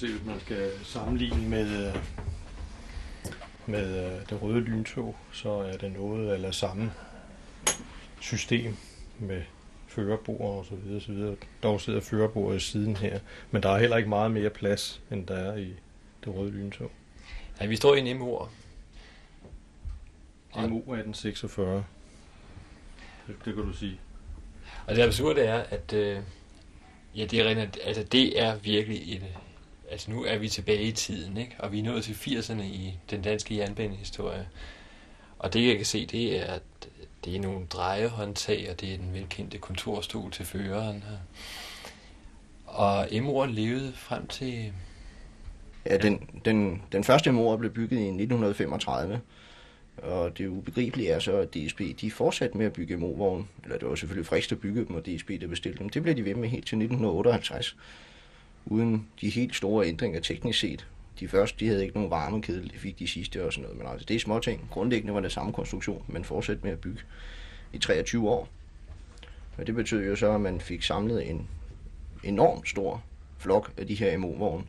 se, 0.00 0.06
hvis 0.06 0.26
man 0.26 0.40
skal 0.40 0.70
sammenligne 0.84 1.48
med, 1.48 1.92
med 3.66 4.06
øh, 4.06 4.28
det 4.30 4.42
røde 4.42 4.60
lyntog, 4.60 5.16
så 5.32 5.50
er 5.50 5.76
det 5.76 5.92
noget 5.92 6.34
eller 6.34 6.50
samme 6.50 6.92
system 8.20 8.76
med 9.18 9.42
førerbord 9.88 10.58
og 10.58 10.66
så 10.66 10.74
videre, 10.74 11.00
så 11.00 11.12
videre. 11.12 11.36
Dog 11.62 11.80
sidder 11.80 12.00
førerbordet 12.00 12.56
i 12.56 12.60
siden 12.60 12.96
her, 12.96 13.18
men 13.50 13.62
der 13.62 13.68
er 13.68 13.78
heller 13.78 13.96
ikke 13.96 14.08
meget 14.08 14.30
mere 14.30 14.50
plads, 14.50 15.02
end 15.10 15.26
der 15.26 15.36
er 15.36 15.56
i 15.56 15.74
det 16.24 16.34
røde 16.34 16.50
lyntog. 16.50 16.90
Ja, 17.60 17.66
vi 17.66 17.76
står 17.76 17.94
i 17.94 18.08
en 18.08 18.18
MU. 18.18 18.26
MU 20.56 20.78
1846. 20.78 21.84
Det, 23.26 23.36
det 23.44 23.54
kan 23.54 23.64
du 23.64 23.72
sige. 23.72 24.00
Og 24.86 24.96
det 24.96 25.02
absurde 25.02 25.40
er, 25.40 25.64
at 25.70 25.92
øh, 25.92 26.22
ja, 27.16 27.24
det 27.24 27.40
er, 27.40 27.66
altså, 27.84 28.02
det 28.02 28.40
er 28.40 28.56
virkelig 28.56 29.16
et, 29.16 29.22
altså 29.90 30.10
nu 30.10 30.24
er 30.24 30.38
vi 30.38 30.48
tilbage 30.48 30.82
i 30.82 30.92
tiden, 30.92 31.36
ikke? 31.36 31.56
og 31.58 31.72
vi 31.72 31.78
er 31.78 31.82
nået 31.82 32.04
til 32.04 32.12
80'erne 32.12 32.62
i 32.62 32.94
den 33.10 33.22
danske 33.22 33.56
jernbanehistorie. 33.56 34.48
Og 35.38 35.52
det 35.52 35.68
jeg 35.68 35.76
kan 35.76 35.86
se, 35.86 36.06
det 36.06 36.40
er, 36.40 36.44
at 36.44 36.62
det 37.24 37.36
er 37.36 37.40
nogle 37.40 37.66
drejehåndtag, 37.66 38.70
og 38.70 38.80
det 38.80 38.92
er 38.92 38.96
den 38.96 39.14
velkendte 39.14 39.58
kontorstol 39.58 40.30
til 40.30 40.44
føreren 40.44 41.04
her. 41.08 41.16
Og 42.66 43.08
Emor 43.10 43.46
levede 43.46 43.92
frem 43.92 44.26
til... 44.26 44.72
Ja, 45.86 45.96
den, 45.96 46.30
den, 46.44 46.82
den 46.92 47.04
første 47.04 47.30
Emor 47.30 47.56
blev 47.56 47.70
bygget 47.70 47.98
i 47.98 48.06
1935, 48.08 49.20
og 49.96 50.38
det 50.38 50.46
ubegribelige 50.46 51.08
er 51.08 51.18
så, 51.18 51.36
at 51.36 51.54
DSB 51.54 51.80
de 52.00 52.10
fortsatte 52.10 52.58
med 52.58 52.66
at 52.66 52.72
bygge 52.72 52.96
MO-vogne. 52.96 53.44
Eller 53.64 53.78
det 53.78 53.88
var 53.88 53.94
selvfølgelig 53.94 54.26
frist 54.26 54.52
at 54.52 54.60
bygge 54.60 54.84
dem, 54.84 54.96
og 54.96 55.06
DSB 55.06 55.30
der 55.40 55.46
bestilte 55.46 55.78
dem. 55.78 55.88
Det 55.88 56.02
blev 56.02 56.16
de 56.16 56.24
ved 56.24 56.34
med 56.34 56.48
helt 56.48 56.66
til 56.66 56.76
1958, 56.76 57.76
uden 58.66 59.06
de 59.20 59.30
helt 59.30 59.56
store 59.56 59.86
ændringer 59.86 60.20
teknisk 60.20 60.58
set. 60.60 60.86
De 61.20 61.28
første, 61.28 61.60
de 61.60 61.68
havde 61.68 61.82
ikke 61.82 61.94
nogen 61.94 62.10
varmekedel, 62.10 62.70
det 62.70 62.80
fik 62.80 62.98
de 62.98 63.08
sidste 63.08 63.44
og 63.44 63.52
sådan 63.52 63.62
noget. 63.62 63.78
Men 63.78 63.86
altså, 63.86 64.04
det 64.04 64.16
er 64.16 64.20
små 64.20 64.38
ting. 64.38 64.68
Grundlæggende 64.70 65.14
var 65.14 65.20
det 65.20 65.32
samme 65.32 65.52
konstruktion, 65.52 66.04
men 66.08 66.24
fortsatte 66.24 66.62
med 66.62 66.72
at 66.72 66.80
bygge 66.80 67.00
i 67.72 67.78
23 67.78 68.28
år. 68.28 68.48
Og 69.58 69.66
det 69.66 69.74
betød 69.74 70.06
jo 70.06 70.16
så, 70.16 70.32
at 70.32 70.40
man 70.40 70.60
fik 70.60 70.82
samlet 70.82 71.30
en 71.30 71.48
enorm 72.24 72.64
stor 72.66 73.02
flok 73.38 73.72
af 73.76 73.86
de 73.86 73.94
her 73.94 74.18
MO-vogne. 74.18 74.64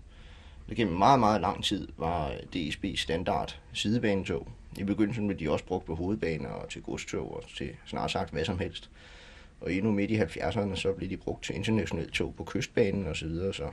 Det 0.70 0.78
gennem 0.78 0.98
meget, 0.98 1.20
meget 1.20 1.42
lang 1.42 1.64
tid 1.64 1.88
var 1.98 2.34
DSB 2.54 2.86
standard 2.96 3.60
sidebanetog. 3.74 4.48
I 4.78 4.84
begyndelsen 4.84 5.28
blev 5.28 5.40
de 5.40 5.52
også 5.52 5.66
brugt 5.66 5.86
på 5.86 5.96
hovedbaner 5.96 6.50
og 6.50 6.70
til 6.70 6.82
godstog 6.82 7.36
og 7.36 7.44
til 7.58 7.70
snart 7.86 8.12
sagt 8.12 8.32
hvad 8.32 8.46
som 8.46 8.60
helst. 8.60 8.90
Og 9.62 9.74
endnu 9.74 9.92
midt 9.92 10.12
i 10.12 10.20
70'erne, 10.20 10.76
så 10.76 10.94
blev 10.94 11.10
de 11.10 11.18
brugt 11.18 11.44
til 11.44 11.56
internationale 11.56 12.12
tog 12.12 12.36
på 12.36 12.44
kystbanen 12.44 13.08
og 13.08 13.16
så 13.16 13.28
videre. 13.28 13.54
Så, 13.54 13.72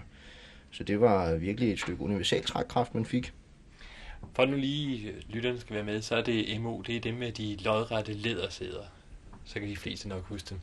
så 0.71 0.85
det 0.85 1.01
var 1.01 1.35
virkelig 1.35 1.73
et 1.73 1.81
stykke 1.81 2.03
universal 2.03 2.45
trækkraft, 2.45 2.95
man 2.95 3.05
fik. 3.05 3.33
For 4.35 4.47
nu 4.47 4.57
lige 4.57 5.15
lytterne 5.29 5.61
skal 5.61 5.75
være 5.75 5.85
med, 5.85 6.03
så 6.03 6.17
er 6.17 6.23
det 6.23 6.61
MO, 6.61 6.83
det 6.83 6.97
er 6.97 7.01
dem 7.01 7.15
med 7.15 7.33
de 7.33 7.57
lodrette 7.57 8.13
lædersæder. 8.13 8.85
Så 9.45 9.61
kan 9.61 9.69
de 9.69 9.77
fleste 9.77 10.09
nok 10.09 10.25
huske 10.25 10.51
dem. 10.51 10.61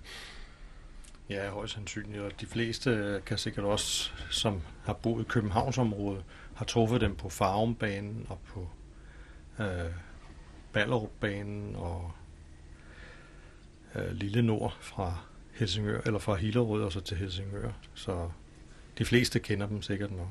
Ja, 1.29 1.49
højst 1.49 1.73
sandsynligt. 1.73 2.21
Og 2.21 2.41
de 2.41 2.45
fleste 2.45 3.21
kan 3.25 3.37
sikkert 3.37 3.65
også, 3.65 4.11
som 4.31 4.61
har 4.83 4.93
boet 4.93 5.21
i 5.21 5.27
Københavnsområdet, 5.27 6.23
har 6.55 6.65
truffet 6.65 7.01
dem 7.01 7.15
på 7.15 7.29
Farumbanen 7.29 8.25
og 8.29 8.39
på 8.45 8.69
øh, 9.59 9.91
Ballerupbanen 10.73 11.75
og 11.75 12.11
øh, 13.95 14.11
Lille 14.11 14.41
Nord 14.41 14.77
fra 14.81 15.17
Helsingør, 15.53 16.01
eller 16.05 16.19
fra 16.19 16.35
Hillerød 16.35 16.83
og 16.83 16.91
så 16.91 16.99
til 16.99 17.17
Helsingør. 17.17 17.71
Så 17.93 18.29
de 18.97 19.05
fleste 19.05 19.39
kender 19.39 19.67
dem 19.67 19.81
sikkert 19.81 20.11
nok. 20.11 20.27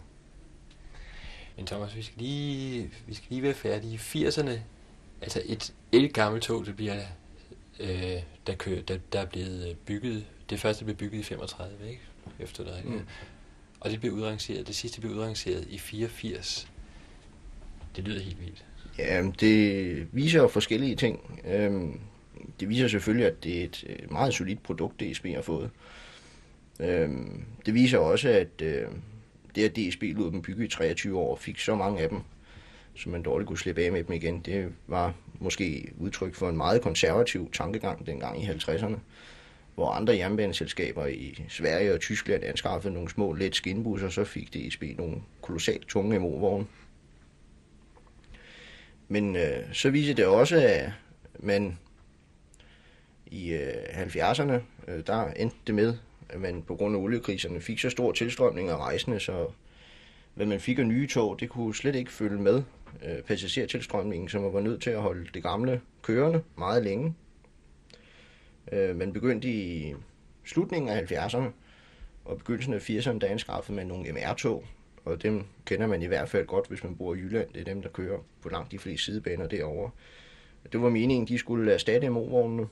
Men 1.57 1.67
Thomas, 1.67 1.97
vi 1.97 2.03
skal 2.03 2.19
lige, 2.19 2.91
vi 3.07 3.15
skal 3.15 3.27
lige 3.31 3.43
være 3.43 3.55
færdige. 3.55 3.95
I 3.95 4.27
80'erne, 4.27 4.51
altså 5.23 5.43
et, 5.45 5.75
et 5.93 6.15
gammelt 6.15 6.45
tog, 6.45 6.67
det 6.67 6.77
bliver, 6.77 7.01
øh, 7.81 8.23
der, 8.47 8.55
kø, 8.55 8.83
der, 8.89 8.99
der 9.13 9.21
er 9.21 9.27
blevet 9.27 9.77
bygget, 9.87 10.27
det 10.51 10.61
første 10.61 10.85
blev 10.85 10.97
bygget 10.97 11.21
i 11.21 11.23
35, 11.23 11.89
ikke? 11.89 12.01
Efter 12.39 12.65
det, 12.65 12.85
mm. 12.85 13.01
Og 13.81 13.91
det 13.91 14.01
blev 14.01 14.13
udrangeret, 14.13 14.67
det 14.67 14.75
sidste 14.75 15.01
blev 15.01 15.13
udrangeret 15.13 15.67
i 15.71 15.79
84. 15.79 16.69
Det 17.97 18.05
lyder 18.05 18.21
helt 18.21 18.41
vildt. 18.41 18.65
Ja, 18.99 19.31
det 19.41 20.09
viser 20.15 20.41
jo 20.41 20.49
forskellige 20.49 20.97
ting. 20.97 21.41
Øhm, 21.45 22.01
det 22.60 22.69
viser 22.69 22.88
selvfølgelig, 22.88 23.27
at 23.27 23.44
det 23.44 23.60
er 23.60 23.65
et 23.65 23.84
øh, 23.88 24.12
meget 24.12 24.34
solidt 24.34 24.62
produkt, 24.62 25.00
DSB 25.00 25.27
har 25.27 25.43
fået. 25.43 25.71
Øhm, 26.81 27.44
det 27.66 27.75
viser 27.75 27.99
også, 27.99 28.28
at 28.28 28.62
øh, 28.62 28.87
det, 29.55 29.65
at 29.65 29.77
DSB 29.77 30.03
lod 30.03 30.32
dem 30.32 30.43
bygge 30.43 30.65
i 30.65 30.69
23 30.69 31.19
år, 31.19 31.37
fik 31.37 31.59
så 31.59 31.75
mange 31.75 32.00
af 32.00 32.09
dem, 32.09 32.21
så 32.94 33.09
man 33.09 33.22
dårligt 33.22 33.49
kunne 33.49 33.59
slippe 33.59 33.83
af 33.83 33.93
med 33.93 34.04
dem 34.04 34.15
igen. 34.15 34.41
Det 34.41 34.72
var 34.87 35.15
måske 35.41 35.93
udtryk 35.99 36.34
for 36.34 36.49
en 36.49 36.56
meget 36.56 36.83
konservativ 36.83 37.50
tankegang 37.53 38.06
dengang 38.06 38.43
i 38.43 38.47
50'erne, 38.47 38.97
hvor 39.75 39.91
andre 39.91 40.16
jernbaneselskaber 40.16 41.06
i 41.06 41.44
Sverige 41.49 41.94
og 41.94 42.00
Tyskland 42.00 42.44
anskaffede 42.44 42.94
nogle 42.94 43.10
små 43.10 43.33
let 43.33 43.54
skinbusser, 43.54 44.09
så 44.09 44.25
fik 44.25 44.54
DSB 44.54 44.83
nogle 44.99 45.16
kolossalt 45.43 45.88
tunge 45.88 46.19
MO-vogne. 46.19 46.66
Men 49.09 49.37
øh, 49.37 49.72
så 49.72 49.91
viser 49.91 50.15
det 50.15 50.27
også, 50.27 50.56
at 50.56 50.91
man 51.38 51.78
i 53.34 53.53
øh, 53.53 54.06
70'erne, 54.06 54.53
øh, 54.89 55.06
der 55.06 55.31
endte 55.31 55.56
det 55.67 55.75
med, 55.75 55.95
at 56.28 56.41
man 56.41 56.62
på 56.62 56.77
grund 56.77 56.97
af 56.97 57.00
oliekriserne 57.00 57.61
fik 57.61 57.78
så 57.78 57.91
stor 57.91 58.12
tilstrømning 58.12 58.69
af 58.69 58.77
rejsende, 58.77 59.21
så 59.21 59.47
hvad 60.34 60.47
man 60.47 60.61
fik 60.61 60.78
af 60.78 60.87
nye 60.87 61.06
tog, 61.06 61.41
det 61.41 61.49
kunne 61.49 61.75
slet 61.75 61.95
ikke 61.95 62.12
følge 62.12 62.43
med 62.43 62.62
øh, 63.05 63.22
passagertilstrømningen, 63.22 64.28
så 64.28 64.41
man 64.41 64.53
var 64.53 64.61
nødt 64.61 64.83
til 64.83 64.91
at 64.91 65.00
holde 65.00 65.28
det 65.34 65.43
gamle 65.43 65.81
kørende 66.03 66.43
meget 66.59 66.84
længe. 66.84 67.15
Øh, 68.72 68.97
man 68.97 69.12
begyndte 69.12 69.49
i 69.49 69.95
slutningen 70.45 70.89
af 70.89 71.12
70'erne 71.12 71.47
og 72.25 72.39
begyndelsen 72.39 72.75
af 72.75 72.91
80'erne, 72.91 73.19
der 73.19 73.27
anskaffede 73.27 73.77
man 73.77 73.87
nogle 73.87 74.12
MR-tog, 74.12 74.65
og 75.05 75.22
dem 75.22 75.45
kender 75.65 75.87
man 75.87 76.03
i 76.03 76.06
hvert 76.06 76.28
fald 76.28 76.47
godt, 76.47 76.69
hvis 76.69 76.84
man 76.84 76.97
bor 76.97 77.15
i 77.15 77.19
Jylland. 77.19 77.49
Det 77.55 77.61
er 77.61 77.65
dem, 77.65 77.83
der 77.83 77.89
kører 77.89 78.19
på 78.43 78.49
langt 78.49 78.72
de 78.72 78.78
fleste 78.78 79.05
sidebaner 79.05 79.47
derovre. 79.47 79.91
Det 80.72 80.83
var 80.83 80.89
meningen, 80.91 81.28
de 81.28 81.39
skulle 81.39 81.72
erstatte 81.72 82.09
MO-vognene. 82.09 82.66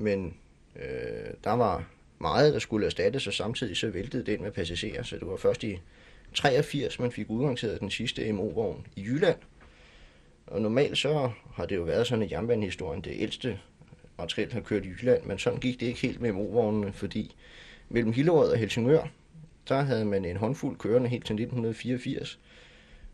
Men 0.00 0.34
øh, 0.76 1.30
der 1.44 1.52
var 1.52 1.84
meget, 2.18 2.52
der 2.52 2.58
skulle 2.58 2.86
erstattes, 2.86 3.26
og 3.26 3.32
samtidig 3.32 3.76
så 3.76 3.90
væltede 3.90 4.32
den 4.32 4.42
med 4.42 4.50
passagerer. 4.50 5.02
Så 5.02 5.16
det 5.16 5.26
var 5.26 5.36
først 5.36 5.64
i 5.64 5.80
83, 6.34 6.98
man 6.98 7.12
fik 7.12 7.30
udrangeret 7.30 7.80
den 7.80 7.90
sidste 7.90 8.32
MO-vogn 8.32 8.86
i 8.96 9.02
Jylland. 9.02 9.38
Og 10.46 10.62
normalt 10.62 10.98
så 10.98 11.30
har 11.54 11.66
det 11.66 11.76
jo 11.76 11.82
været 11.82 12.06
sådan 12.06 12.24
i 12.24 12.32
jernbanehistorien, 12.32 13.00
det 13.00 13.12
ældste 13.14 13.58
materiel 14.18 14.52
har 14.52 14.60
kørt 14.60 14.84
i 14.84 14.88
Jylland, 14.88 15.24
men 15.24 15.38
sådan 15.38 15.60
gik 15.60 15.80
det 15.80 15.86
ikke 15.86 16.00
helt 16.00 16.20
med 16.20 16.32
MO-vognene, 16.32 16.92
fordi 16.92 17.36
mellem 17.88 18.12
Hillerød 18.12 18.50
og 18.50 18.58
Helsingør, 18.58 19.06
der 19.68 19.80
havde 19.80 20.04
man 20.04 20.24
en 20.24 20.36
håndfuld 20.36 20.78
kørende 20.78 21.08
helt 21.08 21.26
til 21.26 21.34
1984. 21.34 22.38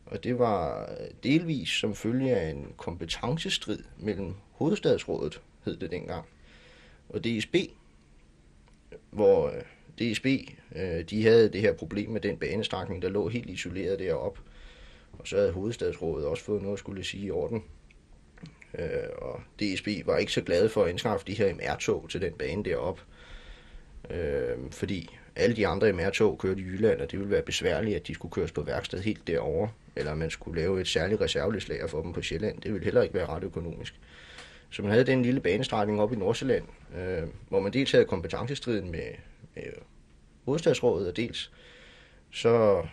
Og 0.07 0.25
det 0.25 0.39
var 0.39 0.89
delvis 1.23 1.69
som 1.69 1.95
følge 1.95 2.37
af 2.37 2.51
en 2.51 2.73
kompetencestrid 2.77 3.79
mellem 3.99 4.35
hovedstadsrådet, 4.53 5.41
hed 5.65 5.77
det 5.77 5.91
dengang, 5.91 6.25
og 7.09 7.25
DSB, 7.25 7.57
hvor 9.11 9.47
øh, 9.47 9.63
DSB, 9.99 10.27
øh, 10.77 11.05
de 11.11 11.23
havde 11.23 11.49
det 11.49 11.61
her 11.61 11.73
problem 11.73 12.11
med 12.11 12.21
den 12.21 12.37
banestrækning, 12.37 13.03
der 13.03 13.09
lå 13.09 13.29
helt 13.29 13.51
isoleret 13.51 13.99
deroppe. 13.99 14.41
Og 15.13 15.29
så 15.29 15.37
havde 15.37 15.53
hovedstadsrådet 15.53 16.27
også 16.27 16.45
fået 16.45 16.63
noget 16.63 16.75
at 16.75 16.79
skulle 16.79 17.05
sige 17.05 17.27
i 17.27 17.31
orden. 17.31 17.65
Øh, 18.79 18.87
og 19.19 19.41
DSB 19.61 19.89
var 20.05 20.17
ikke 20.17 20.33
så 20.33 20.41
glade 20.41 20.69
for 20.69 20.85
at 20.85 20.91
indskaffe 20.91 21.27
de 21.27 21.35
her 21.35 21.55
MR-tog 21.55 22.07
til 22.11 22.21
den 22.21 22.33
bane 22.33 22.65
deroppe. 22.65 23.03
Øh, 24.11 24.57
fordi 24.71 25.17
alle 25.37 25.57
de 25.57 25.67
andre 25.67 25.93
MR-tog 25.93 26.39
kørte 26.39 26.61
i 26.61 26.65
Jylland, 26.65 27.01
og 27.01 27.11
det 27.11 27.19
ville 27.19 27.31
være 27.31 27.43
besværligt, 27.43 27.97
at 27.97 28.07
de 28.07 28.15
skulle 28.15 28.33
køres 28.33 28.53
på 28.53 28.63
værksted 28.63 29.01
helt 29.01 29.27
derovre, 29.27 29.71
eller 29.97 30.15
man 30.15 30.31
skulle 30.31 30.61
lave 30.61 30.81
et 30.81 30.89
særligt 30.89 31.21
reservelæslager 31.21 31.87
for 31.87 32.03
dem 32.03 32.13
på 32.13 32.23
Sjælland. 32.23 32.61
Det 32.61 32.73
ville 32.73 32.85
heller 32.85 33.03
ikke 33.03 33.15
være 33.15 33.27
ret 33.27 33.45
økonomisk. 33.45 33.95
Så 34.77 34.83
man 34.83 34.91
havde 34.91 35.07
den 35.07 35.23
lille 35.23 35.41
banestrækning 35.41 36.01
op 36.01 36.13
i 36.13 36.17
Nordsjælland, 36.17 36.65
øh, 36.99 37.23
hvor 37.49 37.61
man 37.61 37.73
dels 37.73 37.93
havde 37.93 38.05
kompetencestriden 38.05 38.91
med, 38.91 39.09
med 39.55 39.65
hovedstadsrådet, 40.45 41.09
og 41.09 41.17
dels 41.17 41.53
så 42.31 42.87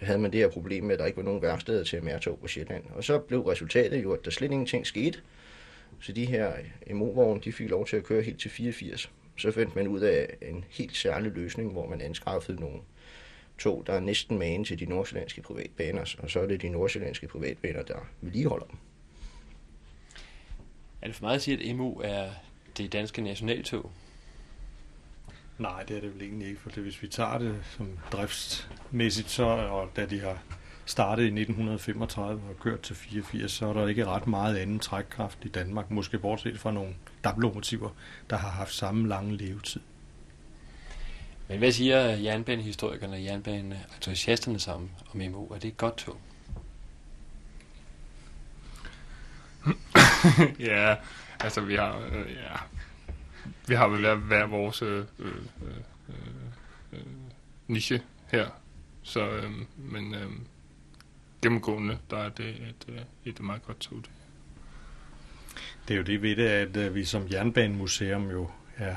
havde 0.00 0.18
man 0.18 0.32
det 0.32 0.40
her 0.40 0.48
problem 0.48 0.84
med, 0.84 0.92
at 0.92 0.98
der 0.98 1.06
ikke 1.06 1.16
var 1.16 1.22
nogen 1.22 1.42
værksteder 1.42 1.84
til 1.84 2.04
MR-tog 2.04 2.38
på 2.38 2.48
Sjælland. 2.48 2.84
Og 2.94 3.04
så 3.04 3.18
blev 3.18 3.40
resultatet 3.40 4.02
jo, 4.02 4.12
at 4.12 4.24
der 4.24 4.30
slet 4.30 4.52
ingenting 4.52 4.86
skete. 4.86 5.18
Så 6.00 6.12
de 6.12 6.24
her 6.24 6.52
MO-vogne, 6.90 7.40
de 7.40 7.52
fik 7.52 7.70
lov 7.70 7.86
til 7.86 7.96
at 7.96 8.04
køre 8.04 8.22
helt 8.22 8.40
til 8.40 8.50
84 8.50 9.10
så 9.36 9.50
fandt 9.50 9.76
man 9.76 9.88
ud 9.88 10.00
af 10.00 10.36
en 10.42 10.64
helt 10.70 10.96
særlig 10.96 11.32
løsning, 11.32 11.72
hvor 11.72 11.88
man 11.88 12.00
anskaffede 12.00 12.60
nogle 12.60 12.80
tog, 13.58 13.84
der 13.86 13.92
er 13.92 14.00
næsten 14.00 14.38
magen 14.38 14.64
til 14.64 14.78
de 14.78 14.86
nordsjællandske 14.86 15.42
privatbaner, 15.42 16.14
og 16.18 16.30
så 16.30 16.40
er 16.40 16.46
det 16.46 16.62
de 16.62 16.68
nordsjællandske 16.68 17.28
privatbaner, 17.28 17.82
der 17.82 18.08
vedligeholder 18.20 18.66
dem. 18.66 18.78
Er 21.04 21.08
det 21.08 21.16
for 21.16 21.24
meget 21.24 21.36
at 21.36 21.42
sige, 21.42 21.70
at 21.70 21.76
MU 21.76 22.00
er 22.04 22.30
det 22.76 22.92
danske 22.92 23.22
nationaltog? 23.22 23.90
Nej, 25.58 25.82
det 25.82 25.96
er 25.96 26.00
det 26.00 26.14
vel 26.14 26.22
egentlig 26.22 26.48
ikke, 26.48 26.60
for 26.60 26.70
det, 26.70 26.82
hvis 26.82 27.02
vi 27.02 27.08
tager 27.08 27.38
det 27.38 27.56
som 27.76 27.98
driftsmæssigt, 28.12 29.30
så, 29.30 29.44
og 29.44 29.90
da 29.96 30.06
de 30.06 30.20
har 30.20 30.42
startet 30.86 31.22
i 31.22 31.26
1935 31.26 32.42
og 32.48 32.60
kørt 32.60 32.80
til 32.80 32.96
84, 32.96 33.52
så 33.52 33.66
er 33.66 33.72
der 33.72 33.88
ikke 33.88 34.06
ret 34.06 34.26
meget 34.26 34.56
anden 34.56 34.78
trækkraft 34.78 35.38
i 35.44 35.48
Danmark, 35.48 35.90
måske 35.90 36.18
bortset 36.18 36.60
fra 36.60 36.72
nogle 36.72 36.94
damplokomotiver, 37.24 37.90
der 38.30 38.36
har 38.36 38.50
haft 38.50 38.74
samme 38.74 39.08
lange 39.08 39.36
levetid. 39.36 39.80
Men 41.48 41.58
hvad 41.58 41.72
siger 41.72 41.98
jernbanehistorikerne 41.98 43.12
og 43.12 43.24
jernbaneentusiasterne 43.24 44.58
sammen 44.58 44.90
om 45.14 45.20
MO? 45.30 45.44
Er 45.44 45.58
det 45.58 45.68
et 45.68 45.76
godt 45.76 45.96
tog? 45.96 46.16
ja, 50.70 50.96
altså 51.40 51.60
vi 51.60 51.74
har, 51.74 51.98
øh, 51.98 52.30
ja, 52.30 52.56
vi 53.68 53.74
har 53.74 53.88
vel 53.88 54.00
hver, 54.00 54.14
hver 54.14 54.46
vores 54.46 54.82
øh, 54.82 55.04
øh, 55.18 55.32
øh, 55.62 55.74
øh 56.92 57.00
niche 57.68 58.02
her. 58.32 58.48
Så, 59.02 59.28
øh, 59.30 59.50
men 59.76 60.14
øh, 60.14 60.30
gennemgående, 61.42 61.98
der 62.10 62.18
er 62.18 62.28
det 62.28 62.56
øh, 62.88 62.94
et, 62.94 63.06
et 63.24 63.40
meget 63.40 63.62
godt 63.62 63.80
tog. 63.80 63.98
Det. 63.98 64.10
det 65.88 65.94
er 65.94 65.98
jo 65.98 66.04
det 66.04 66.22
ved 66.22 66.36
det, 66.36 66.48
at 66.48 66.76
øh, 66.76 66.94
vi 66.94 67.04
som 67.04 67.26
jernbanemuseum 67.30 68.30
jo 68.30 68.50
er, 68.76 68.96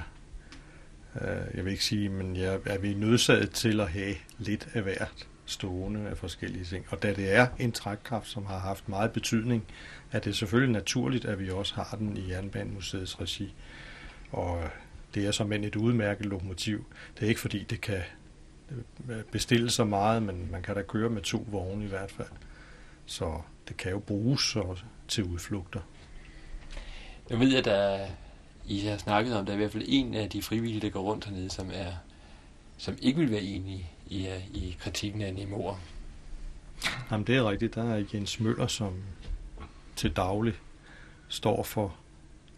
øh, 1.21 1.56
jeg 1.56 1.65
vil 1.65 1.71
ikke 1.71 1.83
sige, 1.83 2.09
men 2.09 2.35
ja, 2.35 2.57
er 2.65 2.77
vi 2.77 2.94
nødsaget 2.94 3.51
til 3.51 3.79
at 3.79 3.91
have 3.91 4.15
lidt 4.38 4.68
af 4.74 4.81
hvert 4.81 5.27
stående 5.48 6.10
af 6.10 6.18
forskellige 6.18 6.66
ting. 6.66 6.86
Og 6.90 7.04
da 7.04 7.14
det 7.14 7.36
er 7.36 7.48
en 7.60 7.72
trækkraft, 7.72 8.28
som 8.28 8.46
har 8.46 8.60
haft 8.60 8.90
meget 8.90 9.12
betydning, 9.12 9.66
er 10.12 10.20
det 10.20 10.36
selvfølgelig 10.36 10.74
naturligt, 10.74 11.26
at 11.26 11.40
vi 11.40 11.50
også 11.50 11.76
har 11.76 11.98
den 12.00 12.18
i 12.18 12.32
Jernbanemuseets 12.32 13.22
regi. 13.22 13.54
Og 14.32 14.64
øh, 14.64 14.70
det 15.16 15.28
er 15.28 15.32
som 15.32 15.54
et 15.54 15.76
udmærket 15.76 16.26
lokomotiv. 16.26 16.86
Det 17.16 17.26
er 17.26 17.30
ikke 17.30 17.42
fordi, 17.42 17.64
det 17.64 17.82
kan 17.82 18.02
øh, 19.10 19.24
bestille 19.32 19.70
så 19.70 19.84
meget, 19.84 20.24
men 20.24 20.52
man 20.52 20.62
kan 20.62 20.76
da 20.76 20.82
køre 20.82 21.10
med 21.10 21.22
to 21.22 21.46
vogne 21.52 21.86
i 21.86 21.88
hvert 21.88 22.12
fald. 22.12 22.28
Så 23.06 23.42
det 23.68 23.78
kan 23.78 23.92
jo 23.92 24.00
bruges 24.00 24.58
til 25.08 25.24
udflugter. 25.24 25.82
Jeg 27.30 27.40
ved, 27.40 27.56
at 27.56 27.66
der, 27.66 28.08
I 28.66 28.80
har 28.80 28.98
snakket 28.98 29.36
om, 29.36 29.46
der 29.46 29.54
er 29.54 29.56
i 29.56 29.60
hvert 29.60 29.72
fald 29.72 29.86
en 29.88 30.14
af 30.14 30.30
de 30.30 30.42
frivillige, 30.42 30.82
der 30.82 30.90
går 30.90 31.02
rundt 31.02 31.26
hernede, 31.26 31.50
som, 31.50 31.70
er, 31.74 31.92
som 32.78 32.98
ikke 33.02 33.20
vil 33.20 33.32
være 33.32 33.42
enige 33.42 33.90
i, 34.09 34.27
i 34.54 34.77
kritikken 34.80 35.21
af 35.21 35.33
Nemoer. 35.33 35.75
Jamen, 37.12 37.27
det 37.27 37.36
er 37.36 37.50
rigtigt. 37.50 37.75
Der 37.75 37.94
er 37.94 38.04
Jens 38.13 38.39
Møller, 38.39 38.68
som 38.68 38.94
til 39.95 40.12
daglig 40.12 40.54
står 41.27 41.63
for 41.63 41.95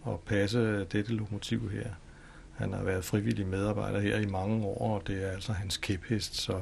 at 0.07 0.19
passe 0.19 0.85
dette 0.85 1.13
lokomotiv 1.13 1.71
her. 1.71 1.89
Han 2.55 2.73
har 2.73 2.83
været 2.83 3.05
frivillig 3.05 3.47
medarbejder 3.47 3.99
her 3.99 4.19
i 4.19 4.25
mange 4.25 4.65
år, 4.65 4.95
og 4.95 5.07
det 5.07 5.23
er 5.23 5.31
altså 5.31 5.53
hans 5.53 5.77
kæphest, 5.77 6.35
så 6.35 6.61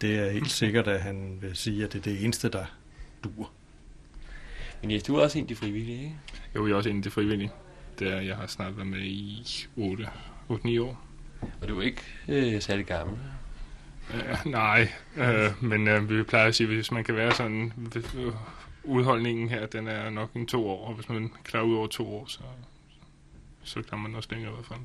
det 0.00 0.18
er 0.18 0.30
helt 0.30 0.50
sikkert, 0.50 0.88
at 0.88 1.00
han 1.00 1.38
vil 1.40 1.56
sige, 1.56 1.84
at 1.84 1.92
det 1.92 1.98
er 1.98 2.02
det 2.02 2.24
eneste, 2.24 2.48
der 2.48 2.64
dur. 3.24 3.50
Men 4.82 4.90
Jes, 4.90 5.02
du 5.02 5.16
er 5.16 5.22
også 5.22 5.38
en 5.38 5.44
af 5.44 5.48
de 5.48 5.56
frivillige, 5.56 6.02
ikke? 6.02 6.16
Jo, 6.54 6.66
jeg 6.66 6.72
er 6.72 6.76
også 6.76 6.90
en 6.90 6.96
af 6.96 7.02
de 7.02 7.10
frivillige. 7.10 7.50
Det 7.98 8.12
er, 8.12 8.20
jeg 8.20 8.36
har 8.36 8.46
snart 8.46 8.76
været 8.76 8.86
med 8.88 9.00
i 9.00 9.42
8-9 9.78 10.82
år. 10.82 11.07
Og 11.40 11.68
du 11.68 11.78
er 11.78 11.82
ikke 11.82 12.02
øh, 12.28 12.62
særlig 12.62 12.86
gammel? 12.86 13.18
Uh, 14.14 14.50
nej, 14.52 14.88
uh, 15.16 15.64
men 15.64 15.88
uh, 15.88 16.10
vi 16.10 16.22
plejer 16.22 16.46
at 16.46 16.54
sige, 16.54 16.66
hvis 16.66 16.90
man 16.90 17.04
kan 17.04 17.16
være 17.16 17.34
sådan, 17.34 17.72
uh, 18.16 18.34
udholdningen 18.84 19.48
her, 19.48 19.66
den 19.66 19.88
er 19.88 20.10
nok 20.10 20.34
en 20.34 20.46
to 20.46 20.68
år, 20.68 20.88
og 20.88 20.94
hvis 20.94 21.08
man 21.08 21.32
klarer 21.44 21.64
ud 21.64 21.76
over 21.76 21.86
to 21.86 22.14
år, 22.14 22.26
så, 22.26 22.40
så 23.62 23.82
kan 23.82 23.98
man 23.98 24.14
også 24.14 24.28
længere 24.32 24.58
ud 24.58 24.64
fra 24.64 24.78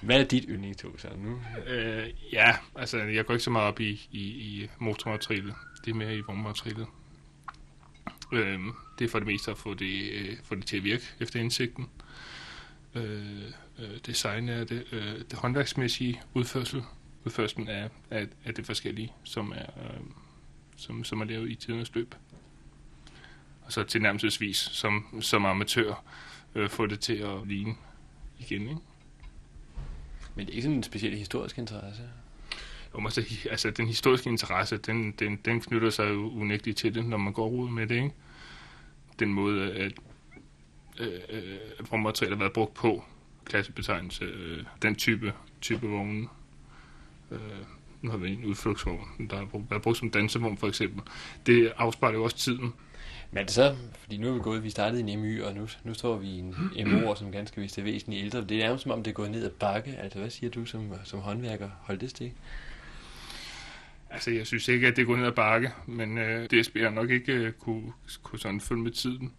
Hvad 0.00 0.20
er 0.20 0.24
dit 0.24 0.44
yndlingstog 0.48 0.94
så 0.98 1.08
nu? 1.16 1.32
Uh, 1.32 2.32
ja, 2.32 2.56
altså 2.74 2.98
jeg 2.98 3.26
går 3.26 3.34
ikke 3.34 3.44
så 3.44 3.50
meget 3.50 3.68
op 3.68 3.80
i, 3.80 4.08
i, 4.12 4.20
i 4.20 4.70
motormaterialet. 4.78 5.54
Det 5.84 5.90
er 5.90 5.94
mere 5.94 6.16
i 6.16 6.20
vognmaterialet. 6.20 6.86
Uh, 8.32 8.38
det 8.98 9.04
er 9.04 9.08
for 9.08 9.18
det 9.18 9.26
meste 9.26 9.50
at 9.50 9.58
få 9.58 9.74
det, 9.74 10.10
uh, 10.20 10.36
få 10.44 10.54
det 10.54 10.66
til 10.66 10.76
at 10.76 10.84
virke 10.84 11.04
efter 11.20 11.40
indsigten. 11.40 11.88
Uh, 12.94 13.02
uh, 13.78 13.96
design 14.06 14.48
er 14.48 14.64
det, 14.64 14.84
uh, 14.92 15.20
det 15.30 15.32
håndværksmæssige 15.32 16.20
udførsel 16.34 16.82
udførselen 17.24 17.68
af, 17.68 17.90
af, 18.10 18.28
af 18.44 18.54
det 18.54 18.66
forskellige, 18.66 19.12
som 19.24 19.52
er, 19.52 19.66
øh, 19.84 20.00
som, 20.76 21.04
som 21.04 21.20
er 21.20 21.24
lavet 21.24 21.50
i 21.50 21.54
tidens 21.54 21.94
løb. 21.94 22.14
Og 23.62 23.72
så 23.72 23.82
tilnærmelsesvis 23.82 24.56
som, 24.56 25.18
som 25.20 25.44
amatør 25.44 26.04
øh, 26.54 26.68
få 26.68 26.86
det 26.86 27.00
til 27.00 27.16
at 27.16 27.46
ligne 27.46 27.74
igen. 28.38 28.62
Ikke? 28.62 28.80
Men 30.34 30.46
det 30.46 30.52
er 30.52 30.56
ikke 30.56 30.62
sådan 30.62 30.76
en 30.76 30.82
speciel 30.82 31.18
historisk 31.18 31.58
interesse? 31.58 32.02
Jo, 32.94 33.04
altså, 33.04 33.24
altså 33.50 33.70
den 33.70 33.86
historiske 33.86 34.30
interesse, 34.30 34.76
den, 34.76 35.12
den, 35.12 35.36
den 35.36 35.60
knytter 35.60 35.90
sig 35.90 36.08
jo 36.08 36.30
unægteligt 36.30 36.78
til 36.78 36.94
det, 36.94 37.04
når 37.04 37.16
man 37.16 37.32
går 37.32 37.48
ud 37.48 37.70
med 37.70 37.86
det. 37.86 37.94
Ikke? 37.94 38.12
Den 39.18 39.32
måde, 39.32 39.72
at 39.72 39.92
øh, 41.00 41.20
øh, 41.28 41.58
rummaterialet 41.92 42.38
har 42.38 42.44
været 42.44 42.52
brugt 42.52 42.74
på, 42.74 43.04
klassebetegnelse, 43.44 44.24
øh, 44.24 44.64
den 44.82 44.94
type, 44.94 45.32
type 45.60 45.86
vogne, 45.86 46.28
Øh, 47.30 47.38
nu 48.02 48.10
har 48.10 48.18
vi 48.18 48.32
en 48.32 48.44
udflugtsvogn, 48.44 49.28
der 49.30 49.36
er 49.36 49.46
været 49.70 49.82
brugt 49.82 49.98
som 49.98 50.10
dansevogn 50.10 50.56
for 50.56 50.68
eksempel. 50.68 51.02
Det 51.46 51.72
afspejler 51.76 52.18
jo 52.18 52.24
også 52.24 52.36
tiden. 52.36 52.72
Men 53.30 53.38
er 53.38 53.42
det 53.42 53.50
så, 53.50 53.76
fordi 54.00 54.16
nu 54.16 54.28
er 54.28 54.32
vi 54.32 54.40
gået, 54.40 54.64
vi 54.64 54.70
startede 54.70 55.10
i 55.10 55.12
en 55.12 55.20
MY, 55.20 55.42
og 55.42 55.54
nu, 55.54 55.68
nu 55.84 55.94
står 55.94 56.16
vi 56.16 56.26
i 56.26 56.38
en 56.76 56.90
MO, 56.90 57.14
som 57.14 57.32
ganske 57.32 57.60
vist 57.60 57.78
er 57.78 57.82
væsentligt 57.82 58.24
ældre. 58.24 58.40
Det 58.40 58.50
er 58.50 58.64
nærmest 58.64 58.82
som 58.82 58.92
om, 58.92 59.02
det 59.02 59.10
er 59.10 59.14
gået 59.14 59.30
ned 59.30 59.44
ad 59.44 59.50
bakke. 59.50 59.96
Altså, 59.98 60.18
hvad 60.18 60.30
siger 60.30 60.50
du 60.50 60.64
som, 60.64 60.92
som 61.04 61.20
håndværker? 61.20 61.70
Hold 61.80 61.98
det 61.98 62.10
stik. 62.10 62.32
Altså, 64.10 64.30
jeg 64.30 64.46
synes 64.46 64.68
ikke, 64.68 64.86
at 64.86 64.96
det 64.96 65.06
går 65.06 65.16
ned 65.16 65.26
ad 65.26 65.32
bakke, 65.32 65.70
men 65.86 66.18
øh, 66.18 66.46
DSB 66.46 66.76
har 66.76 66.90
nok 66.90 67.10
ikke 67.10 67.46
uh, 67.46 67.52
kunne, 67.52 67.92
kunne 68.22 68.38
sådan 68.38 68.60
følge 68.60 68.82
med 68.82 68.90
tiden. 68.90 69.32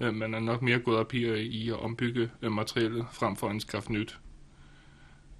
Uh, 0.00 0.14
man 0.14 0.34
er 0.34 0.40
nok 0.40 0.62
mere 0.62 0.78
gået 0.78 0.98
op 0.98 1.14
i, 1.14 1.40
i 1.40 1.68
at 1.68 1.80
ombygge 1.80 2.30
uh, 2.42 2.52
materialet 2.52 3.06
frem 3.12 3.36
for 3.36 3.46
at 3.46 3.52
anskaffe 3.52 3.92
nyt. 3.92 4.18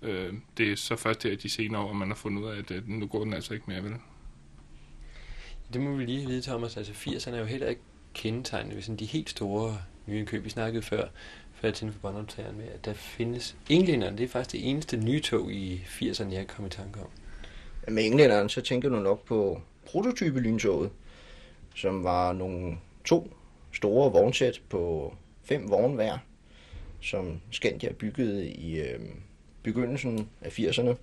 Øh, 0.02 0.34
det 0.58 0.72
er 0.72 0.76
så 0.76 0.96
først 0.96 1.22
her 1.22 1.30
i 1.30 1.36
de 1.36 1.48
senere 1.48 1.82
år, 1.82 1.92
man 1.92 2.08
har 2.08 2.14
fundet 2.14 2.42
ud 2.42 2.48
af, 2.48 2.58
at, 2.58 2.70
at 2.70 2.88
nu 2.88 3.06
går 3.06 3.24
den 3.24 3.34
altså 3.34 3.54
ikke 3.54 3.64
mere, 3.68 3.84
vel? 3.84 3.94
Det 5.72 5.80
må 5.80 5.96
vi 5.96 6.04
lige 6.04 6.26
vide, 6.26 6.42
Thomas. 6.42 6.76
Altså 6.76 6.92
80'erne 6.92 7.34
er 7.34 7.38
jo 7.38 7.44
heller 7.44 7.68
ikke 7.68 7.80
kendetegnet 8.14 8.74
ved 8.74 8.82
sådan 8.82 8.96
de 8.96 9.04
helt 9.04 9.30
store 9.30 9.78
nye 10.06 10.18
indkøb. 10.18 10.44
Vi 10.44 10.50
snakkede 10.50 10.82
før, 10.82 11.08
før 11.54 11.70
til 11.70 11.92
for 11.92 11.98
båndoptageren 11.98 12.56
med, 12.56 12.68
at 12.68 12.84
der 12.84 12.92
findes 12.92 13.56
englænderne. 13.68 14.18
Det 14.18 14.24
er 14.24 14.28
faktisk 14.28 14.52
det 14.52 14.70
eneste 14.70 14.96
nye 14.96 15.20
tog 15.20 15.52
i 15.52 15.82
80'erne, 15.86 16.32
jeg 16.32 16.46
kom 16.46 16.66
i 16.66 16.68
tanke 16.68 17.00
om. 17.00 17.08
Med 17.88 18.04
englænderne, 18.06 18.50
så 18.50 18.60
tænker 18.60 18.88
du 18.88 18.96
nok 18.96 19.24
på 19.24 19.62
prototype 19.86 20.40
lyntoget, 20.40 20.90
som 21.74 22.04
var 22.04 22.32
nogle 22.32 22.78
to 23.04 23.32
store 23.72 24.12
vognsæt 24.12 24.62
på 24.68 25.14
fem 25.42 25.70
vogne 25.70 25.94
hver, 25.94 26.18
som 27.00 27.40
Scandia 27.50 27.92
byggede 27.92 28.48
i 28.48 28.80
øh, 28.80 29.00
begyndelsen 29.62 30.28
af 30.40 30.58
80'erne. 30.58 30.94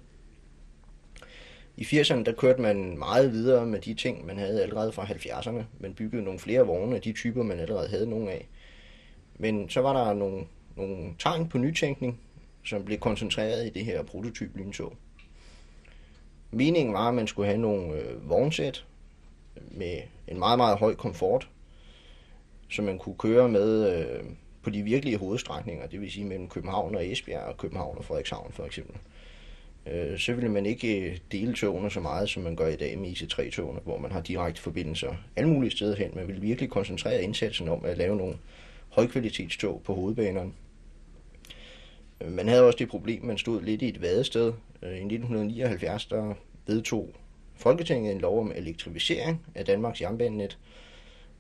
I 1.78 1.84
80'erne 1.84 2.24
der 2.24 2.34
kørte 2.38 2.62
man 2.62 2.98
meget 2.98 3.32
videre 3.32 3.66
med 3.66 3.80
de 3.80 3.94
ting, 3.94 4.26
man 4.26 4.38
havde 4.38 4.64
allerede 4.64 4.92
fra 4.92 5.06
70'erne. 5.06 5.64
Man 5.80 5.94
byggede 5.94 6.24
nogle 6.24 6.40
flere 6.40 6.66
vogne 6.66 6.96
af 6.96 7.02
de 7.02 7.14
typer, 7.14 7.44
man 7.44 7.60
allerede 7.60 7.90
havde 7.90 8.10
nogle 8.10 8.32
af. 8.32 8.48
Men 9.38 9.70
så 9.70 9.82
var 9.82 10.06
der 10.06 10.14
nogle, 10.14 10.46
nogle 10.76 11.14
tegn 11.20 11.50
på 11.50 11.58
nytænkning, 11.58 12.20
som 12.64 12.86
blev 12.86 12.98
koncentreret 12.98 13.66
i 13.66 13.70
det 13.70 13.86
her 13.86 14.04
prototyp 14.04 14.56
lyntog. 14.56 14.94
Meningen 16.52 16.94
var, 16.94 17.08
at 17.08 17.14
man 17.14 17.28
skulle 17.28 17.48
have 17.48 17.62
nogle 17.62 17.94
øh, 17.94 18.30
vognsæt 18.30 18.86
med 19.72 20.02
en 20.28 20.40
meget, 20.40 20.58
meget 20.58 20.78
høj 20.78 20.96
komfort, 20.96 21.50
som 22.70 22.86
man 22.86 23.00
kunne 23.00 23.16
køre 23.18 23.50
med 23.50 23.98
øh, 23.98 24.24
på 24.64 24.70
de 24.70 24.84
virkelige 24.84 25.18
hovedstrækninger, 25.18 25.88
det 25.88 26.02
vil 26.02 26.12
sige 26.12 26.26
mellem 26.26 26.50
København 26.50 26.96
og 26.96 27.08
Esbjerg 27.08 27.44
og 27.44 27.58
København 27.58 27.98
og 27.98 28.06
Frederikshavn 28.06 28.52
for 28.52 28.66
eksempel. 28.66 28.96
Øh, 29.92 30.20
så 30.20 30.34
ville 30.34 30.50
man 30.50 30.66
ikke 30.66 31.10
øh, 31.10 31.18
dele 31.32 31.54
togene 31.54 31.92
så 31.92 32.00
meget, 32.00 32.30
som 32.30 32.44
man 32.44 32.56
gør 32.56 32.68
i 32.68 32.76
dag 32.76 33.00
med 33.00 33.10
IC3-togene, 33.10 33.80
hvor 33.84 33.98
man 33.98 34.12
har 34.12 34.22
direkte 34.22 34.62
forbindelser 34.62 35.16
alle 35.36 35.50
mulige 35.50 35.72
steder 35.72 35.96
hen. 35.96 36.12
Man 36.16 36.28
vil 36.28 36.42
virkelig 36.42 36.70
koncentrere 36.70 37.24
indsatsen 37.24 37.70
om 37.70 37.86
at 37.86 37.98
lave 37.98 38.16
nogle 38.16 38.36
højkvalitetstog 38.90 39.82
på 39.84 39.94
hovedbanerne. 39.94 40.52
Man 42.26 42.48
havde 42.48 42.64
også 42.64 42.78
det 42.78 42.90
problem, 42.90 43.26
man 43.26 43.38
stod 43.38 43.62
lidt 43.62 43.82
i 43.82 43.90
et 43.90 44.02
vadested. 44.02 44.54
Øh, 44.84 44.90
I 44.90 44.94
1979 44.94 46.06
der 46.06 46.34
vedtog 46.68 47.16
Folketinget 47.56 48.12
en 48.12 48.22
lov 48.22 48.40
om 48.40 48.52
elektrificering 48.56 49.46
af 49.56 49.66
Danmarks 49.66 50.02
jernbanenet, 50.02 50.58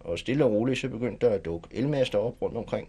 og 0.06 0.20
stille 0.20 0.46
og 0.46 0.52
roligt 0.52 0.80
så 0.80 0.90
begyndte 0.90 1.28
der 1.28 1.34
at 1.34 1.46
dukke 1.46 1.68
elmaster 1.72 2.18
op 2.18 2.42
rundt 2.42 2.58
omkring. 2.58 2.88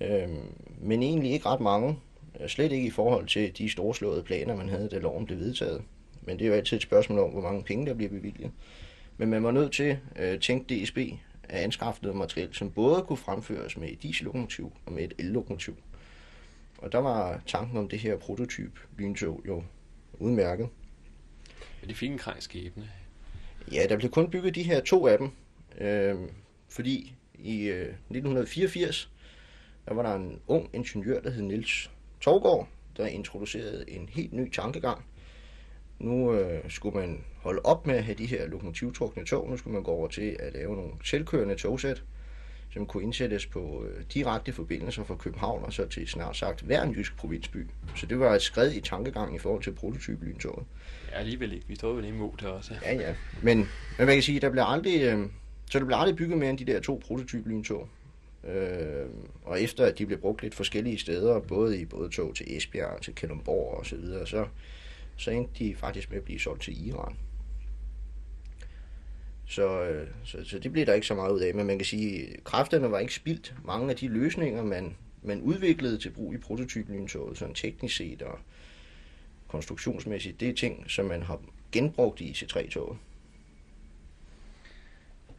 Øhm, 0.00 0.54
men 0.80 1.02
egentlig 1.02 1.32
ikke 1.32 1.46
ret 1.46 1.60
mange. 1.60 1.98
Slet 2.46 2.72
ikke 2.72 2.86
i 2.86 2.90
forhold 2.90 3.26
til 3.26 3.58
de 3.58 3.70
storslåede 3.70 4.22
planer, 4.22 4.56
man 4.56 4.68
havde, 4.68 4.88
da 4.88 4.98
loven 4.98 5.26
blev 5.26 5.38
vedtaget. 5.38 5.82
Men 6.22 6.38
det 6.38 6.44
er 6.44 6.48
jo 6.48 6.54
altid 6.54 6.76
et 6.76 6.82
spørgsmål 6.82 7.18
om, 7.18 7.30
hvor 7.30 7.40
mange 7.40 7.62
penge, 7.62 7.86
der 7.86 7.94
bliver 7.94 8.10
bevilget. 8.10 8.50
Men 9.16 9.30
man 9.30 9.42
var 9.42 9.50
nødt 9.50 9.72
til 9.72 9.98
at 10.14 10.34
øh, 10.34 10.40
tænke 10.40 10.84
DSB 10.84 10.98
at 11.48 11.60
anskaffe 11.60 12.02
noget 12.02 12.18
materiel, 12.18 12.54
som 12.54 12.70
både 12.70 13.02
kunne 13.02 13.16
fremføres 13.16 13.76
med 13.76 13.88
et 13.88 14.02
diesellokomotiv 14.02 14.72
og 14.86 14.92
med 14.92 15.04
et 15.04 15.14
ellokomotiv. 15.18 15.76
Og 16.78 16.92
der 16.92 16.98
var 16.98 17.40
tanken 17.46 17.78
om 17.78 17.88
det 17.88 17.98
her 17.98 18.16
prototyp 18.16 18.78
lyntog 18.98 19.42
jo 19.46 19.62
udmærket. 20.18 20.68
Men 21.80 21.90
de 21.90 21.94
fik 21.94 22.10
en 22.10 22.18
kraj 22.18 22.40
skæbne. 22.40 22.90
Ja, 23.72 23.86
der 23.88 23.96
blev 23.96 24.10
kun 24.10 24.30
bygget 24.30 24.54
de 24.54 24.62
her 24.62 24.80
to 24.80 25.06
af 25.06 25.18
dem, 25.18 25.30
øh, 25.80 26.16
fordi 26.68 27.14
i 27.34 27.62
øh, 27.62 27.82
1984, 27.82 29.10
der 29.88 29.94
var 29.94 30.02
der 30.02 30.14
en 30.14 30.40
ung 30.46 30.70
ingeniør, 30.72 31.20
der 31.20 31.30
hed 31.30 31.42
Nils 31.42 31.90
Torgård, 32.20 32.68
der 32.96 33.06
introducerede 33.06 33.90
en 33.90 34.08
helt 34.08 34.32
ny 34.32 34.52
tankegang. 34.52 35.04
Nu 35.98 36.34
øh, 36.34 36.70
skulle 36.70 37.00
man 37.00 37.24
holde 37.42 37.60
op 37.64 37.86
med 37.86 37.94
at 37.94 38.04
have 38.04 38.14
de 38.14 38.26
her 38.26 38.46
lokomotivtrukne 38.46 39.24
tog. 39.24 39.50
Nu 39.50 39.56
skulle 39.56 39.74
man 39.74 39.82
gå 39.82 39.90
over 39.90 40.08
til 40.08 40.36
at 40.40 40.52
lave 40.52 40.76
nogle 40.76 40.92
selvkørende 41.04 41.54
togsæt, 41.54 42.02
som 42.72 42.86
kunne 42.86 43.02
indsættes 43.02 43.46
på 43.46 43.84
øh, 43.84 44.04
direkte 44.14 44.52
forbindelser 44.52 45.04
fra 45.04 45.14
København 45.14 45.64
og 45.64 45.72
så 45.72 45.88
til 45.88 46.08
snart 46.08 46.36
sagt 46.36 46.60
hver 46.60 46.82
en 46.82 46.92
jysk 46.92 47.16
provinsby. 47.16 47.66
Så 47.96 48.06
det 48.06 48.20
var 48.20 48.34
et 48.34 48.42
skridt 48.42 48.74
i 48.74 48.80
tankegang 48.80 49.34
i 49.34 49.38
forhold 49.38 49.62
til 49.62 49.72
prototyplyntoget. 49.72 50.66
Ja, 51.10 51.18
alligevel 51.18 51.52
ikke. 51.52 51.68
Vi 51.68 51.74
står 51.74 51.92
vel 51.92 52.04
imod 52.04 52.32
det 52.40 52.48
også. 52.48 52.74
Ja, 52.82 52.94
ja. 52.94 53.14
Men, 53.42 53.58
men 53.98 54.06
man 54.06 54.16
kan 54.16 54.22
sige, 54.22 54.40
der 54.40 54.50
bliver 54.50 54.64
aldrig, 54.64 55.02
øh, 55.02 55.26
så 55.70 55.78
der 55.78 55.84
blev 55.84 55.96
aldrig 55.96 56.16
bygget 56.16 56.38
mere 56.38 56.50
end 56.50 56.58
de 56.58 56.64
der 56.64 56.80
to 56.80 57.02
prototyplyntog. 57.06 57.88
Øh, 58.44 59.06
og 59.44 59.62
efter 59.62 59.86
at 59.86 59.98
de 59.98 60.06
blev 60.06 60.18
brugt 60.18 60.42
lidt 60.42 60.54
forskellige 60.54 60.98
steder, 60.98 61.40
både 61.40 61.80
i 61.80 61.84
både 61.84 62.08
tog 62.10 62.34
til 62.34 62.56
Esbjerg, 62.56 63.02
til 63.02 63.14
Kalundborg 63.14 63.78
og 63.78 63.86
så 63.86 63.96
videre, 63.96 64.26
så, 64.26 64.46
så 65.16 65.30
endte 65.30 65.64
de 65.64 65.74
faktisk 65.74 66.10
med 66.10 66.18
at 66.18 66.24
blive 66.24 66.40
solgt 66.40 66.62
til 66.62 66.88
Iran. 66.88 67.16
Så, 69.46 69.82
øh, 69.82 70.08
så, 70.24 70.38
så 70.44 70.58
det 70.58 70.72
blev 70.72 70.86
der 70.86 70.94
ikke 70.94 71.06
så 71.06 71.14
meget 71.14 71.32
ud 71.32 71.40
af, 71.40 71.54
men 71.54 71.66
man 71.66 71.78
kan 71.78 71.84
sige, 71.84 72.26
at 72.26 72.44
kræfterne 72.44 72.90
var 72.90 72.98
ikke 72.98 73.14
spildt. 73.14 73.54
Mange 73.64 73.90
af 73.90 73.96
de 73.96 74.08
løsninger, 74.08 74.62
man, 74.62 74.96
man 75.22 75.40
udviklede 75.40 75.98
til 75.98 76.10
brug 76.10 76.34
i 76.34 76.38
prototyplyntoget, 76.38 77.38
sådan 77.38 77.54
teknisk 77.54 77.96
set 77.96 78.22
og 78.22 78.38
konstruktionsmæssigt, 79.48 80.40
det 80.40 80.48
er 80.48 80.54
ting, 80.54 80.90
som 80.90 81.06
man 81.06 81.22
har 81.22 81.40
genbrugt 81.72 82.20
i 82.20 82.30
IC3-toget. 82.30 82.98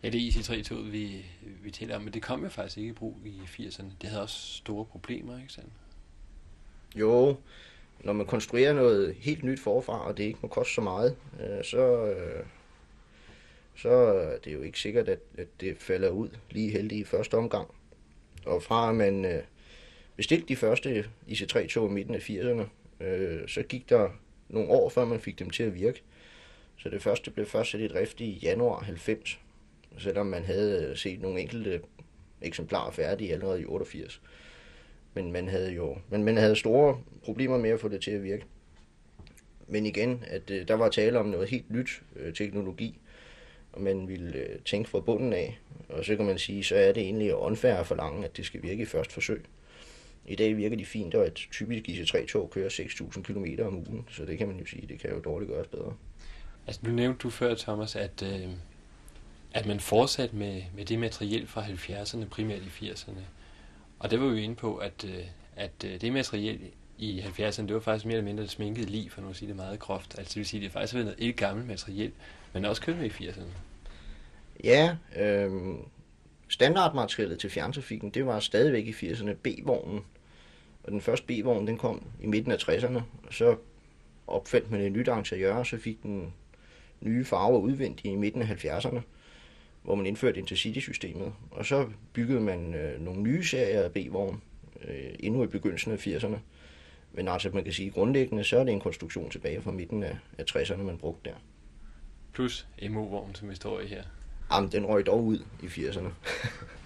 Ja, 0.04 0.10
det 0.10 0.20
IC3-toget, 0.20 0.92
vi, 0.92 1.26
vi 1.64 1.72
taler 1.72 1.96
om, 1.96 2.02
men 2.02 2.14
det 2.14 2.22
kom 2.22 2.44
jo 2.44 2.50
faktisk 2.50 2.78
ikke 2.78 2.90
i 2.90 2.94
brug 2.94 3.18
i 3.26 3.40
80'erne. 3.46 3.86
Det 4.02 4.10
havde 4.10 4.22
også 4.22 4.58
store 4.58 4.86
problemer, 4.86 5.38
ikke 5.38 5.54
sandt? 5.54 5.70
Jo, 6.96 7.38
når 8.04 8.14
man 8.14 8.26
konstruerer 8.26 8.74
noget 8.74 9.16
helt 9.16 9.44
nyt 9.44 9.60
forfra, 9.60 10.08
og 10.08 10.18
det 10.18 10.24
ikke 10.24 10.40
må 10.42 10.48
koste 10.48 10.74
så 10.74 10.82
meget, 10.82 11.16
øh, 11.40 11.64
så, 11.64 12.06
øh, 12.06 12.46
så 13.76 13.90
er 13.90 14.38
det 14.38 14.54
jo 14.54 14.62
ikke 14.62 14.80
sikkert, 14.80 15.10
at, 15.10 15.20
at 15.38 15.48
det 15.62 15.78
falder 15.78 16.10
ud 16.10 16.30
lige 16.52 16.72
heldigt 16.72 17.02
i 17.02 17.04
første 17.04 17.36
omgang. 17.36 17.68
Og 18.46 18.64
fra 18.64 18.90
at 18.90 18.96
man 18.96 19.26
øh, 19.26 19.44
bestilte 20.16 20.48
de 20.48 20.56
første 20.56 21.06
IC3-tog 21.28 21.90
i 21.90 21.94
midten 21.94 22.16
af 22.16 22.30
80'erne, 22.30 23.04
øh, 23.04 23.48
så 23.48 23.64
gik 23.64 23.90
der 23.90 24.10
nogle 24.50 24.70
år, 24.70 24.90
før 24.90 25.06
man 25.06 25.20
fik 25.20 25.40
dem 25.40 25.50
til 25.50 25.64
at 25.64 25.76
virke. 25.76 26.02
Så 26.78 26.90
det 26.90 27.04
første 27.04 27.32
blev 27.32 27.46
først 27.46 27.72
sat 27.72 27.82
i 27.82 27.88
drift 27.88 28.22
i 28.22 28.32
januar 28.32 28.80
90, 28.80 29.40
selvom 30.00 30.26
man 30.26 30.44
havde 30.44 30.94
set 30.96 31.22
nogle 31.22 31.42
enkelte 31.42 31.82
eksemplarer 32.42 32.92
færdige 32.92 33.34
allerede 33.34 33.62
i 33.62 33.66
88. 33.66 34.22
Men 35.14 35.32
man 35.32 35.48
havde 35.48 35.72
jo 35.72 35.98
men 36.10 36.24
man 36.24 36.38
havde 36.38 36.56
store 36.56 37.02
problemer 37.24 37.58
med 37.58 37.70
at 37.70 37.80
få 37.80 37.88
det 37.88 38.02
til 38.02 38.12
at 38.12 38.24
virke. 38.24 38.46
Men 39.68 39.86
igen, 39.86 40.24
at 40.28 40.52
øh, 40.52 40.68
der 40.68 40.74
var 40.74 40.90
tale 40.90 41.20
om 41.20 41.26
noget 41.26 41.50
helt 41.50 41.72
nyt 41.72 42.02
øh, 42.16 42.34
teknologi, 42.34 43.00
og 43.74 43.82
man 43.82 44.08
ville 44.08 44.38
øh, 44.38 44.60
tænke 44.66 44.90
fra 44.90 45.00
bunden 45.00 45.34
af. 45.34 45.60
Og 45.90 46.06
så 46.06 46.16
kan 46.16 46.26
man 46.26 46.38
sige, 46.38 46.64
så 46.64 46.76
er 46.76 46.92
det 46.92 47.04
egentlig 47.04 47.36
unfair 47.36 47.74
at 47.74 47.88
forlange, 47.88 48.26
at 48.26 48.38
det 48.38 48.46
skal 48.46 48.64
virke 48.64 48.82
i 48.82 48.86
første 48.86 49.14
forsøg. 49.14 49.46
I 50.26 50.36
dag 50.36 50.58
virker 50.58 50.78
de 50.78 50.86
fint, 50.86 51.16
og 51.16 51.28
et 51.28 51.34
typisk 51.34 51.90
IC3-tog 51.90 52.50
kører 52.50 52.70
6.000 52.70 53.22
km 53.22 53.46
om 53.62 53.76
ugen, 53.76 54.06
så 54.12 54.26
det 54.26 54.38
kan 54.38 54.48
man 54.48 54.58
jo 54.58 54.66
sige, 54.66 54.88
det 54.88 55.00
kan 55.00 55.10
jo 55.10 55.20
dårligt 55.20 55.52
gøres 55.52 55.68
bedre. 55.68 55.94
Altså, 56.68 56.82
nu 56.84 56.92
nævnte 56.92 57.18
du 57.18 57.30
før, 57.30 57.56
Thomas, 57.56 57.96
at, 57.96 58.24
øh, 58.24 58.50
at 59.54 59.66
man 59.66 59.80
fortsatte 59.80 60.36
med, 60.36 60.62
med 60.76 60.86
det 60.86 61.00
materiel 61.00 61.48
fra 61.48 61.64
70'erne, 61.64 62.26
primært 62.30 62.62
i 62.62 62.90
80'erne. 62.90 63.20
Og 64.00 64.12
det 64.12 64.22
var 64.22 64.28
vi 64.28 64.42
inde 64.42 64.56
på, 64.56 64.78
at, 64.78 65.06
øh, 65.06 65.24
at 65.56 65.72
øh, 65.86 66.02
det 66.02 66.14
materiel 66.14 66.60
i 66.98 67.20
70'erne, 67.20 67.62
det 67.62 67.74
var 67.74 67.80
faktisk 67.80 68.06
mere 68.06 68.18
eller 68.18 68.28
mindre 68.28 68.44
et 68.44 68.50
sminket 68.50 68.90
liv, 68.90 69.10
for 69.10 69.22
nu 69.22 69.30
at 69.30 69.36
sige 69.36 69.48
det 69.48 69.56
meget 69.56 69.80
groft. 69.80 70.18
Altså 70.18 70.30
det 70.30 70.36
vil 70.36 70.46
sige, 70.46 70.60
at 70.60 70.64
det 70.64 70.72
faktisk 70.72 70.94
har 70.94 71.04
været 71.04 71.18
noget 71.18 71.30
et 71.30 71.36
gammelt 71.36 71.68
materiel, 71.68 72.12
men 72.54 72.66
også 72.66 72.82
kørt 72.82 72.98
med 72.98 73.06
i 73.06 73.10
80'erne. 73.10 73.44
Ja, 74.64 74.96
øh, 75.18 75.52
standardmaterialet 76.48 77.40
til 77.40 77.50
fjerntrafikken, 77.50 78.10
det 78.10 78.26
var 78.26 78.40
stadigvæk 78.40 78.88
i 78.88 78.92
80'erne 78.92 79.34
B-vognen. 79.34 80.06
Og 80.84 80.92
den 80.92 81.02
første 81.02 81.26
B-vogn, 81.28 81.68
den 81.68 81.78
kom 81.78 82.04
i 82.22 82.28
midten 82.28 82.52
af 82.52 82.58
60'erne, 82.58 83.02
og 83.28 83.34
så 83.34 83.56
opfandt 84.28 84.72
man 84.72 84.82
et 84.82 84.92
nyt 84.92 85.08
interiør, 85.08 85.54
og 85.54 85.66
så 85.66 85.78
fik 85.78 86.04
den 86.04 86.34
nye 87.02 87.26
farver 87.26 87.60
udvendigt 87.60 88.14
i 88.14 88.16
midten 88.16 88.42
af 88.42 88.66
70'erne, 88.66 89.00
hvor 89.84 89.96
man 89.96 90.06
indførte 90.06 90.40
Intercity-systemet. 90.40 91.34
Og 91.52 91.66
så 91.66 91.88
byggede 92.14 92.40
man 92.40 92.74
øh, 92.74 93.02
nogle 93.02 93.22
nye 93.22 93.44
serier 93.44 93.84
af 93.84 93.92
B-vogn, 93.92 94.42
øh, 94.88 95.14
endnu 95.20 95.44
i 95.44 95.48
begyndelsen 95.48 95.92
af 95.92 96.08
80'erne. 96.08 96.38
Men 97.12 97.28
altså, 97.28 97.50
man 97.54 97.64
kan 97.64 97.74
sige, 97.74 97.90
grundlæggende, 97.90 98.44
så 98.44 98.60
er 98.60 98.64
det 98.64 98.74
en 98.74 98.80
konstruktion 98.80 99.30
tilbage 99.30 99.62
fra 99.62 99.72
midten 99.72 100.04
af, 100.04 100.18
af 100.38 100.44
60'erne, 100.52 100.82
man 100.82 100.98
brugte 100.98 101.30
der. 101.30 101.36
Plus 102.34 102.68
MO-vognen, 102.90 103.36
som 103.36 103.50
vi 103.50 103.56
står 103.56 103.80
i 103.80 103.88
her. 103.88 104.04
Jamen, 104.52 104.72
den 104.72 104.86
røg 104.86 105.06
dog 105.06 105.26
ud 105.26 105.40
i 105.64 105.66
80'erne. 105.66 106.10